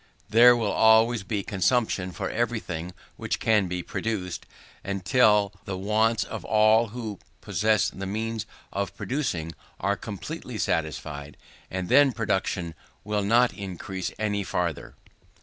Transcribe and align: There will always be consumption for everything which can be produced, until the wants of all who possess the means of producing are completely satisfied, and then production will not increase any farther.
There 0.29 0.55
will 0.57 0.71
always 0.71 1.21
be 1.21 1.43
consumption 1.43 2.11
for 2.11 2.27
everything 2.27 2.95
which 3.17 3.39
can 3.39 3.67
be 3.67 3.83
produced, 3.83 4.47
until 4.83 5.53
the 5.65 5.77
wants 5.77 6.23
of 6.23 6.43
all 6.43 6.87
who 6.87 7.19
possess 7.39 7.87
the 7.91 8.07
means 8.07 8.47
of 8.73 8.97
producing 8.97 9.51
are 9.79 9.95
completely 9.95 10.57
satisfied, 10.57 11.37
and 11.69 11.87
then 11.87 12.13
production 12.13 12.73
will 13.03 13.21
not 13.21 13.53
increase 13.53 14.11
any 14.17 14.43
farther. 14.43 14.95